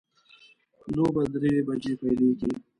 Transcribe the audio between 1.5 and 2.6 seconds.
بجې پیلیږي